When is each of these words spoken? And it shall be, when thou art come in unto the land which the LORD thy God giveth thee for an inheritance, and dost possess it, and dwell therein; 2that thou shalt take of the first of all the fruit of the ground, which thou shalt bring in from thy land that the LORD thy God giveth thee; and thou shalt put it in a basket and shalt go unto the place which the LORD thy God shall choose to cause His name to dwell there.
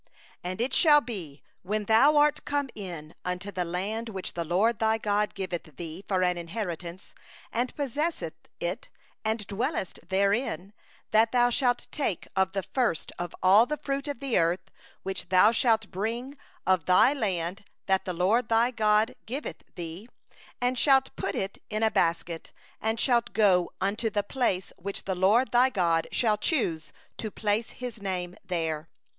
And 0.43 0.59
it 0.59 0.73
shall 0.73 0.99
be, 0.99 1.43
when 1.61 1.83
thou 1.85 2.17
art 2.17 2.43
come 2.43 2.71
in 2.73 3.13
unto 3.23 3.51
the 3.51 3.63
land 3.63 4.09
which 4.09 4.33
the 4.33 4.43
LORD 4.43 4.79
thy 4.79 4.97
God 4.97 5.35
giveth 5.35 5.75
thee 5.77 6.03
for 6.07 6.23
an 6.23 6.39
inheritance, 6.39 7.13
and 7.51 7.69
dost 7.69 7.75
possess 7.77 8.23
it, 8.63 8.89
and 9.23 9.45
dwell 9.45 9.75
therein; 10.09 10.73
2that 11.13 11.31
thou 11.31 11.51
shalt 11.51 11.85
take 11.91 12.27
of 12.35 12.53
the 12.53 12.63
first 12.63 13.11
of 13.19 13.35
all 13.43 13.67
the 13.67 13.77
fruit 13.77 14.07
of 14.07 14.19
the 14.21 14.31
ground, 14.33 14.57
which 15.03 15.29
thou 15.29 15.51
shalt 15.51 15.91
bring 15.91 16.31
in 16.31 16.37
from 16.65 16.79
thy 16.87 17.13
land 17.13 17.63
that 17.85 18.03
the 18.05 18.13
LORD 18.15 18.49
thy 18.49 18.71
God 18.71 19.13
giveth 19.27 19.63
thee; 19.75 20.09
and 20.59 20.75
thou 20.77 20.79
shalt 20.79 21.15
put 21.15 21.35
it 21.35 21.61
in 21.69 21.83
a 21.83 21.91
basket 21.91 22.51
and 22.81 22.99
shalt 22.99 23.33
go 23.33 23.71
unto 23.79 24.09
the 24.09 24.23
place 24.23 24.73
which 24.77 25.03
the 25.05 25.13
LORD 25.13 25.51
thy 25.51 25.69
God 25.69 26.07
shall 26.11 26.37
choose 26.39 26.91
to 27.17 27.29
cause 27.29 27.69
His 27.69 28.01
name 28.01 28.31
to 28.31 28.37
dwell 28.47 28.47
there. 28.47 28.89